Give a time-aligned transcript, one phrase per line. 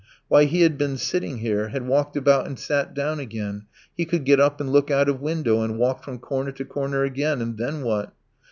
[0.29, 3.65] Why, he had been sitting here, had walked about and sat down again;
[3.95, 7.03] he could get up and look out of window and walk from corner to corner
[7.03, 8.11] again, and then what?